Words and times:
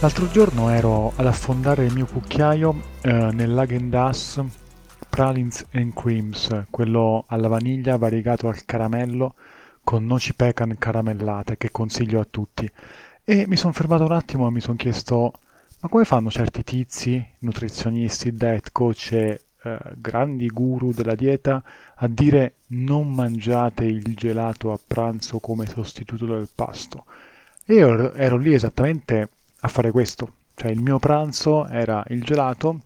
L'altro 0.00 0.28
giorno 0.28 0.68
ero 0.68 1.12
ad 1.16 1.26
affondare 1.26 1.84
il 1.84 1.92
mio 1.92 2.06
cucchiaio 2.06 2.82
eh, 3.00 3.12
nell'Agendas 3.32 4.40
Pralines 5.08 5.66
and 5.72 5.94
Creams, 5.94 6.66
quello 6.70 7.24
alla 7.28 7.48
vaniglia 7.48 7.96
variegato 7.96 8.48
al 8.48 8.64
caramello 8.64 9.34
con 9.82 10.04
noci 10.04 10.34
pecan 10.34 10.76
caramellate 10.78 11.56
che 11.56 11.70
consiglio 11.70 12.20
a 12.20 12.26
tutti. 12.28 12.70
E 13.24 13.46
mi 13.46 13.56
sono 13.56 13.72
fermato 13.72 14.04
un 14.04 14.12
attimo 14.12 14.46
e 14.46 14.50
mi 14.50 14.60
sono 14.60 14.76
chiesto 14.76 15.32
ma 15.80 15.88
come 15.88 16.04
fanno 16.04 16.30
certi 16.30 16.62
tizi, 16.62 17.24
nutrizionisti, 17.40 18.34
diet 18.34 18.72
coach 18.72 19.12
e 19.12 19.45
eh, 19.66 19.78
grandi 19.96 20.48
guru 20.48 20.92
della 20.92 21.14
dieta 21.14 21.62
a 21.96 22.08
dire 22.08 22.54
non 22.68 23.12
mangiate 23.12 23.84
il 23.84 24.14
gelato 24.14 24.72
a 24.72 24.78
pranzo 24.84 25.40
come 25.40 25.66
sostituto 25.66 26.26
del 26.26 26.48
pasto? 26.54 27.04
E 27.64 27.74
io 27.74 28.12
ero 28.14 28.36
lì 28.36 28.54
esattamente 28.54 29.28
a 29.60 29.68
fare 29.68 29.90
questo. 29.90 30.34
Cioè 30.54 30.70
il 30.70 30.80
mio 30.80 30.98
pranzo 30.98 31.66
era 31.66 32.04
il 32.08 32.22
gelato, 32.22 32.80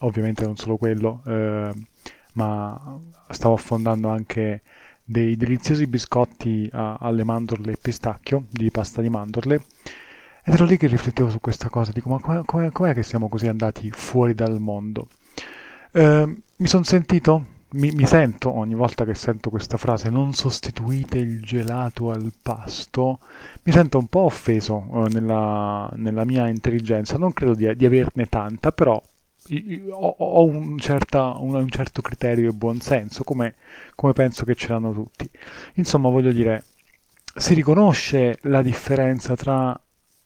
ovviamente 0.00 0.44
non 0.44 0.56
solo 0.56 0.76
quello, 0.76 1.22
eh, 1.26 1.72
ma 2.34 3.00
stavo 3.30 3.54
affondando 3.54 4.08
anche 4.08 4.62
dei 5.02 5.36
deliziosi 5.36 5.86
biscotti 5.86 6.68
a, 6.72 6.96
alle 7.00 7.24
mandorle 7.24 7.72
e 7.72 7.78
pistacchio, 7.80 8.46
di 8.50 8.70
pasta 8.70 9.00
di 9.00 9.08
mandorle, 9.08 9.64
ed 10.44 10.54
ero 10.54 10.64
lì 10.64 10.76
che 10.76 10.86
riflettevo 10.86 11.28
su 11.30 11.40
questa 11.40 11.68
cosa, 11.68 11.90
dico 11.92 12.08
ma 12.08 12.20
com'è, 12.20 12.70
com'è, 12.70 12.94
che 12.94 13.02
siamo 13.02 13.28
così 13.28 13.48
andati 13.48 13.90
fuori 13.90 14.34
dal 14.34 14.60
mondo? 14.60 15.08
Eh, 15.96 16.36
mi 16.56 16.66
sono 16.66 16.84
sentito 16.84 17.46
mi, 17.70 17.90
mi, 17.92 18.04
sento 18.06 18.54
ogni 18.54 18.74
volta 18.74 19.06
che 19.06 19.14
sento 19.14 19.48
questa 19.48 19.78
frase 19.78 20.10
non 20.10 20.34
sostituite 20.34 21.16
il 21.16 21.40
gelato 21.40 22.10
al 22.10 22.32
pasto, 22.42 23.20
mi 23.62 23.72
sento 23.72 23.96
un 23.96 24.06
po' 24.06 24.20
offeso 24.20 24.86
eh, 24.92 25.08
nella, 25.14 25.88
nella, 25.94 26.24
mia 26.26 26.48
intelligenza, 26.48 27.16
non 27.16 27.32
credo 27.32 27.54
di, 27.54 27.74
di 27.74 27.86
averne 27.86 28.26
tanta, 28.26 28.72
però 28.72 29.02
ho, 29.90 30.16
ho 30.18 30.44
un, 30.44 30.76
certa, 30.78 31.34
un, 31.38 31.54
un, 31.54 31.68
certo 31.70 32.02
criterio 32.02 32.50
e 32.50 32.52
buonsenso, 32.52 33.24
come, 33.24 33.54
come 33.94 34.12
penso 34.12 34.44
che 34.44 34.54
ce 34.54 34.68
l'hanno 34.68 34.92
tutti. 34.92 35.28
Insomma, 35.76 36.10
voglio 36.10 36.32
dire, 36.32 36.64
si 37.34 37.54
riconosce 37.54 38.38
la 38.42 38.60
differenza 38.60 39.34
tra 39.34 39.78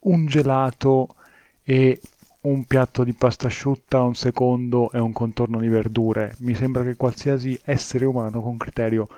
un 0.00 0.26
gelato 0.26 1.16
e 1.64 2.00
un 2.48 2.64
piatto 2.64 3.04
di 3.04 3.12
pasta 3.12 3.46
asciutta, 3.48 4.02
un 4.02 4.14
secondo 4.14 4.90
e 4.92 4.98
un 4.98 5.12
contorno 5.12 5.58
di 5.60 5.68
verdure. 5.68 6.34
Mi 6.38 6.54
sembra 6.54 6.82
che 6.82 6.96
qualsiasi 6.96 7.58
essere 7.64 8.04
umano 8.04 8.40
con 8.40 8.56
criterio 8.56 9.08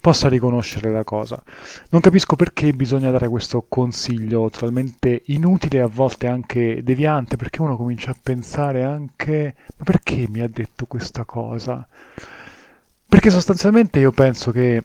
possa 0.00 0.28
riconoscere 0.28 0.90
la 0.90 1.04
cosa. 1.04 1.42
Non 1.90 2.00
capisco 2.00 2.36
perché 2.36 2.72
bisogna 2.72 3.10
dare 3.10 3.28
questo 3.28 3.64
consiglio 3.68 4.50
talmente 4.50 5.22
inutile 5.26 5.78
e 5.78 5.82
a 5.82 5.86
volte 5.86 6.26
anche 6.26 6.82
deviante, 6.82 7.36
perché 7.36 7.62
uno 7.62 7.76
comincia 7.76 8.10
a 8.10 8.16
pensare 8.20 8.82
anche 8.82 9.54
ma 9.76 9.84
perché 9.84 10.26
mi 10.28 10.40
ha 10.40 10.48
detto 10.48 10.86
questa 10.86 11.24
cosa? 11.24 11.86
Perché 13.08 13.30
sostanzialmente 13.30 13.98
io 13.98 14.12
penso 14.12 14.50
che 14.50 14.82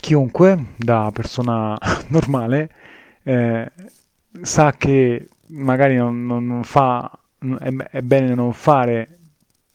chiunque, 0.00 0.74
da 0.76 1.10
persona 1.12 1.76
normale, 2.08 2.70
eh, 3.22 3.70
sa 4.42 4.72
che 4.72 5.28
magari 5.52 5.96
non, 5.96 6.26
non, 6.26 6.46
non 6.46 6.64
fa, 6.64 7.10
è, 7.58 7.74
è, 7.90 8.00
bene 8.02 8.34
non 8.34 8.52
fare 8.52 9.18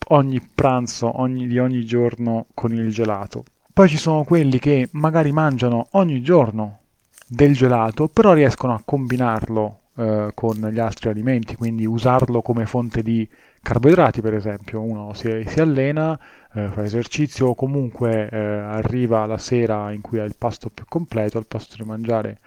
ogni 0.10 0.42
pranzo 0.42 1.20
ogni, 1.20 1.48
di 1.48 1.60
ogni 1.60 1.86
giorno 1.86 2.48
con 2.54 2.74
il 2.74 2.92
gelato. 2.92 3.44
Poi 3.74 3.88
ci 3.90 3.98
sono 3.98 4.24
quelli 4.24 4.60
che 4.60 4.90
magari 4.94 5.32
mangiano 5.32 5.88
ogni 5.92 6.22
giorno 6.22 6.80
del 7.28 7.54
gelato, 7.54 8.08
però 8.08 8.34
riescono 8.34 8.74
a 8.74 8.82
combinarlo 8.84 9.82
eh, 9.98 10.32
con 10.34 10.56
gli 10.56 10.80
altri 10.80 11.10
alimenti, 11.10 11.56
quindi 11.56 11.86
usarlo 11.86 12.42
come 12.42 12.66
fonte 12.66 13.04
di 13.04 13.28
carboidrati, 13.62 14.22
per 14.22 14.34
esempio. 14.34 14.82
Uno 14.82 15.14
si, 15.14 15.44
si 15.46 15.60
allena, 15.60 16.18
eh, 16.54 16.70
fa 16.70 16.84
esercizio 16.84 17.48
o 17.48 17.56
comunque 17.56 18.30
eh, 18.30 18.38
arriva 18.38 19.26
la 19.26 19.38
sera 19.38 19.92
in 19.92 20.02
cui 20.02 20.20
ha 20.20 20.24
il 20.24 20.36
pasto 20.38 20.70
più 20.70 20.86
completo, 20.88 21.38
al 21.38 21.46
posto 21.46 21.76
di 21.82 21.88
mangiare 21.88 22.40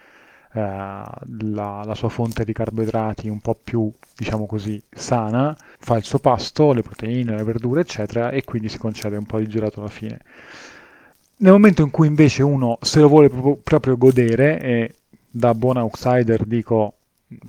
la, 0.53 1.83
la, 1.85 1.95
sua 1.95 2.09
fonte 2.09 2.43
di 2.43 2.53
carboidrati 2.53 3.29
un 3.29 3.39
po' 3.39 3.55
più, 3.61 3.91
diciamo 4.15 4.45
così, 4.45 4.81
sana, 4.89 5.55
fa 5.79 5.97
il 5.97 6.03
suo 6.03 6.19
pasto, 6.19 6.73
le 6.73 6.81
proteine, 6.81 7.35
le 7.35 7.43
verdure, 7.43 7.81
eccetera, 7.81 8.31
e 8.31 8.43
quindi 8.43 8.69
si 8.69 8.77
concede 8.77 9.15
un 9.15 9.25
po' 9.25 9.39
di 9.39 9.47
gelato 9.47 9.79
alla 9.79 9.89
fine. 9.89 10.19
Nel 11.37 11.53
momento 11.53 11.81
in 11.81 11.89
cui 11.89 12.07
invece 12.07 12.43
uno 12.43 12.77
se 12.81 12.99
lo 12.99 13.07
vuole 13.07 13.29
proprio, 13.29 13.55
proprio 13.55 13.97
godere, 13.97 14.59
e 14.61 14.95
da 15.29 15.53
buon 15.53 15.77
outsider 15.77 16.45
dico 16.45 16.95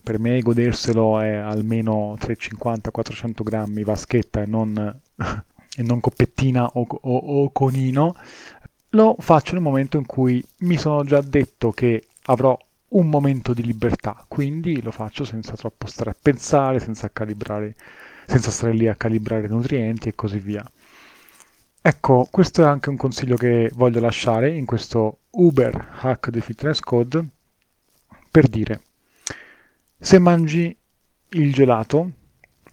per 0.03 0.19
me 0.21 0.41
goderselo 0.41 1.19
è 1.19 1.35
almeno 1.35 2.17
350-400 2.21 3.43
grammi 3.43 3.83
vaschetta 3.83 4.43
e 4.43 4.47
non, 4.47 5.01
e 5.77 5.83
non 5.83 6.01
coppettina 6.01 6.65
o, 6.65 6.87
o, 6.89 7.17
o, 7.17 7.51
conino, 7.51 8.15
lo 8.91 9.17
faccio 9.19 9.55
nel 9.55 9.63
momento 9.63 9.97
in 9.97 10.07
cui 10.07 10.43
mi 10.59 10.77
sono 10.77 11.03
già 11.05 11.21
detto 11.21 11.73
che 11.73 12.07
avrò 12.27 12.57
un 12.93 13.09
momento 13.09 13.55
di 13.55 13.63
libertà, 13.63 14.25
quindi 14.29 14.83
lo 14.83 14.91
faccio 14.91 15.25
senza 15.25 15.55
troppo 15.55 15.87
stare 15.87 16.11
a 16.11 16.17
pensare, 16.21 16.81
senza 16.81 17.11
calibrare, 17.11 17.75
senza 18.27 18.51
stare 18.51 18.73
lì 18.73 18.89
a 18.89 18.95
calibrare 18.95 19.49
nutrienti 19.49 20.09
e 20.09 20.15
così 20.15 20.39
via. 20.39 20.65
Ecco, 21.81 22.29
questo 22.31 22.63
è 22.63 22.67
anche 22.67 22.91
un 22.91 22.97
consiglio 22.97 23.37
che 23.37 23.71
voglio 23.75 24.01
lasciare 24.01 24.55
in 24.55 24.67
questo 24.67 25.21
Uber 25.31 25.99
Hack 26.01 26.31
the 26.31 26.41
Fitness 26.41 26.81
Code 26.81 27.27
per 28.31 28.49
dire, 28.49 28.83
se 29.99 30.19
mangi 30.19 30.77
il 31.31 31.53
gelato, 31.53 32.13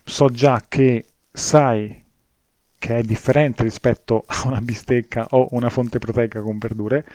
so 0.04 0.30
già 0.30 0.64
che 0.68 1.06
sai 1.32 2.06
che 2.80 2.98
è 2.98 3.04
differente 3.04 3.62
rispetto 3.62 4.24
a 4.26 4.48
una 4.48 4.62
bistecca 4.62 5.28
o 5.32 5.50
una 5.52 5.70
fonte 5.70 6.00
proteica 6.00 6.42
con 6.42 6.58
verdure, 6.58 7.06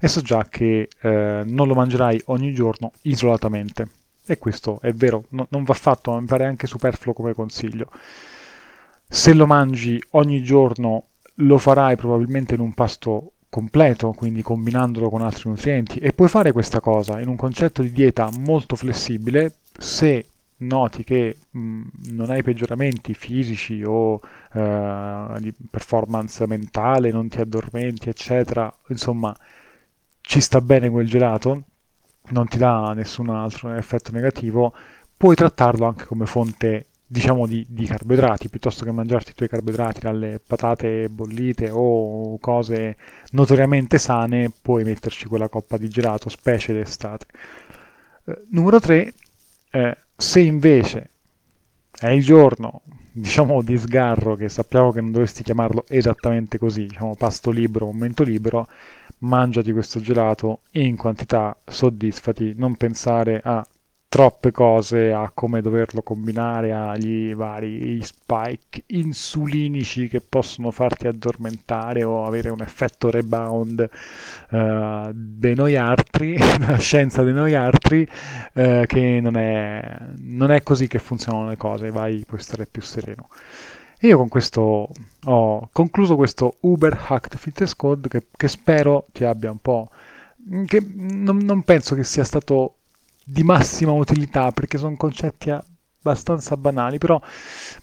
e 0.00 0.08
so 0.08 0.22
già 0.22 0.46
che 0.48 0.88
eh, 1.00 1.42
non 1.46 1.68
lo 1.68 1.74
mangerai 1.74 2.22
ogni 2.26 2.52
giorno 2.52 2.92
isolatamente. 3.02 3.86
E 4.26 4.38
questo 4.38 4.80
è 4.80 4.92
vero, 4.92 5.24
no, 5.30 5.46
non 5.50 5.64
va 5.64 5.74
fatto, 5.74 6.18
mi 6.18 6.26
pare 6.26 6.46
anche 6.46 6.66
superfluo 6.66 7.12
come 7.12 7.34
consiglio. 7.34 7.90
Se 9.06 9.34
lo 9.34 9.46
mangi 9.46 10.02
ogni 10.10 10.42
giorno 10.42 11.04
lo 11.34 11.58
farai 11.58 11.96
probabilmente 11.96 12.54
in 12.54 12.60
un 12.60 12.72
pasto 12.72 13.32
completo, 13.50 14.12
quindi 14.12 14.42
combinandolo 14.42 15.10
con 15.10 15.22
altri 15.22 15.50
nutrienti, 15.50 15.98
e 15.98 16.12
puoi 16.12 16.28
fare 16.28 16.52
questa 16.52 16.80
cosa 16.80 17.20
in 17.20 17.28
un 17.28 17.36
concetto 17.36 17.82
di 17.82 17.92
dieta 17.92 18.30
molto 18.38 18.76
flessibile 18.76 19.54
se 19.76 20.26
noti 20.60 21.04
che 21.04 21.36
mh, 21.50 21.82
non 22.10 22.30
hai 22.30 22.42
peggioramenti 22.42 23.14
fisici 23.14 23.82
o 23.84 24.20
eh, 24.52 25.36
di 25.38 25.54
performance 25.70 26.46
mentale, 26.46 27.10
non 27.10 27.28
ti 27.28 27.40
addormenti, 27.40 28.08
eccetera, 28.08 28.72
insomma, 28.88 29.34
ci 30.20 30.40
sta 30.40 30.60
bene 30.60 30.90
quel 30.90 31.06
gelato, 31.08 31.64
non 32.30 32.46
ti 32.48 32.58
dà 32.58 32.92
nessun 32.94 33.30
altro 33.30 33.74
effetto 33.74 34.12
negativo, 34.12 34.72
puoi 35.16 35.34
trattarlo 35.34 35.86
anche 35.86 36.06
come 36.06 36.26
fonte 36.26 36.86
diciamo 37.12 37.46
di, 37.48 37.66
di, 37.68 37.86
carboidrati 37.86 38.48
piuttosto 38.48 38.84
che 38.84 38.92
mangiarti 38.92 39.32
i 39.32 39.34
tuoi 39.34 39.48
carboidrati 39.48 39.98
dalle 39.98 40.40
patate 40.44 41.08
bollite 41.08 41.68
o 41.68 42.38
cose 42.38 42.96
notoriamente 43.32 43.98
sane 43.98 44.52
puoi 44.62 44.84
metterci 44.84 45.26
quella 45.26 45.48
coppa 45.48 45.76
di 45.76 45.88
gelato 45.88 46.28
specie 46.28 46.72
d'estate. 46.72 47.26
Eh, 48.26 48.44
numero 48.50 48.78
3 48.78 49.14
eh, 49.72 49.96
se 50.20 50.40
invece 50.40 51.10
è 51.90 52.08
il 52.08 52.22
giorno 52.22 52.82
diciamo 53.12 53.62
di 53.62 53.76
sgarro 53.78 54.36
che 54.36 54.48
sappiamo 54.48 54.92
che 54.92 55.00
non 55.00 55.12
dovresti 55.12 55.42
chiamarlo 55.42 55.84
esattamente 55.88 56.58
così 56.58 56.86
diciamo 56.86 57.16
pasto 57.16 57.50
libero 57.50 57.86
momento 57.86 58.22
libero 58.22 58.68
mangiati 59.20 59.72
questo 59.72 60.00
gelato 60.00 60.60
in 60.72 60.96
quantità, 60.96 61.56
soddisfati, 61.64 62.54
non 62.56 62.76
pensare 62.76 63.40
a 63.42 63.66
troppe 64.10 64.50
cose, 64.50 65.12
a 65.12 65.30
come 65.32 65.62
doverlo 65.62 66.02
combinare 66.02 66.72
agli 66.72 67.32
vari 67.32 68.02
spike 68.02 68.82
insulinici 68.86 70.08
che 70.08 70.20
possono 70.20 70.72
farti 70.72 71.06
addormentare 71.06 72.02
o 72.02 72.26
avere 72.26 72.50
un 72.50 72.60
effetto 72.60 73.08
rebound 73.08 73.88
uh, 74.50 75.10
dei 75.14 75.54
noi 75.54 75.76
altri, 75.76 76.36
la 76.58 76.76
scienza 76.78 77.22
dei 77.22 77.32
noi 77.32 77.54
altri, 77.54 78.00
uh, 78.54 78.84
che 78.84 79.20
non 79.22 79.36
è, 79.36 79.98
non 80.16 80.50
è 80.50 80.64
così 80.64 80.88
che 80.88 80.98
funzionano 80.98 81.48
le 81.48 81.56
cose, 81.56 81.92
vai, 81.92 82.24
puoi 82.26 82.40
stare 82.40 82.66
più 82.66 82.82
sereno. 82.82 83.28
Io 84.00 84.16
con 84.16 84.26
questo 84.26 84.88
ho 85.24 85.68
concluso 85.70 86.16
questo 86.16 86.56
Uber 86.62 86.98
Hacked 87.06 87.38
Fitness 87.38 87.76
Code 87.76 88.08
che, 88.08 88.26
che 88.36 88.48
spero 88.48 89.06
ti 89.12 89.22
abbia 89.22 89.52
un 89.52 89.58
po'... 89.58 89.88
che 90.66 90.84
non, 90.94 91.36
non, 91.36 91.62
penso 91.62 91.94
che 91.94 92.02
sia 92.02 92.24
stato 92.24 92.79
di 93.30 93.44
massima 93.44 93.92
utilità 93.92 94.50
perché 94.50 94.76
sono 94.76 94.96
concetti 94.96 95.50
abbastanza 95.50 96.56
banali, 96.56 96.98
però 96.98 97.20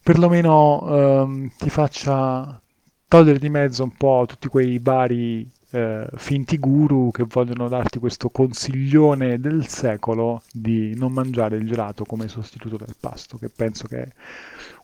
perlomeno 0.03 0.85
ehm, 0.87 1.51
ti 1.57 1.69
faccia 1.69 2.61
togliere 3.07 3.39
di 3.39 3.49
mezzo 3.49 3.83
un 3.83 3.91
po' 3.95 4.25
tutti 4.27 4.49
quei 4.49 4.79
vari 4.79 5.49
eh, 5.71 6.07
finti 6.15 6.57
guru 6.57 7.11
che 7.11 7.23
vogliono 7.27 7.69
darti 7.69 7.99
questo 7.99 8.29
consiglione 8.29 9.39
del 9.39 9.67
secolo 9.67 10.41
di 10.51 10.93
non 10.95 11.13
mangiare 11.13 11.55
il 11.55 11.67
gelato 11.67 12.03
come 12.03 12.27
sostituto 12.27 12.77
del 12.77 12.95
pasto, 12.99 13.37
che 13.37 13.49
penso 13.49 13.87
che 13.87 14.01
è 14.01 14.07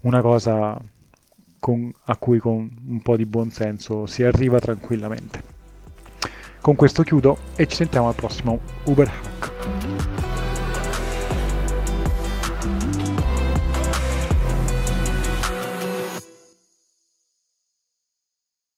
una 0.02 0.22
cosa 0.22 0.80
con, 1.60 1.92
a 2.06 2.18
cui 2.18 2.40
con 2.40 2.70
un 2.88 3.02
po' 3.02 3.18
di 3.18 3.26
buonsenso 3.26 4.06
si 4.06 4.24
arriva 4.24 4.60
tranquillamente. 4.60 5.52
Con 6.62 6.76
questo 6.76 7.04
chiudo 7.04 7.38
e 7.56 7.68
ci 7.68 7.76
sentiamo 7.76 8.08
al 8.08 8.16
prossimo 8.16 8.60
Uber 8.86 9.10
Hack. 9.10 9.53